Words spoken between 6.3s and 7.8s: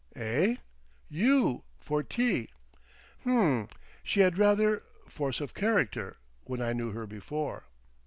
When I knew her before."